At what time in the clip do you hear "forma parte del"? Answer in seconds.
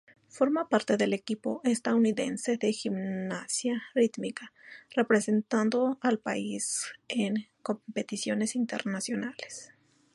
0.29-1.13